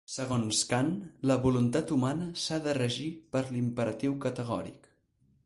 [0.11, 0.87] Segons Kant,
[1.31, 3.07] la voluntat humana s'ha de regir
[3.37, 4.91] per l'imperatiu categòric.